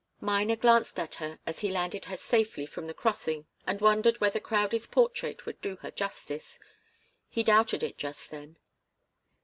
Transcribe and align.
Miner 0.19 0.55
glanced 0.55 0.99
at 0.99 1.13
her 1.21 1.37
as 1.45 1.59
he 1.59 1.69
landed 1.69 2.05
her 2.05 2.17
safely 2.17 2.65
from 2.65 2.87
the 2.87 2.93
crossing 2.95 3.45
and 3.67 3.79
wondered 3.81 4.19
whether 4.19 4.39
Crowdie's 4.39 4.87
portrait 4.87 5.45
would 5.45 5.61
do 5.61 5.75
her 5.75 5.91
justice. 5.91 6.59
He 7.29 7.43
doubted 7.43 7.83
it, 7.83 7.99
just 7.99 8.31
then. 8.31 8.57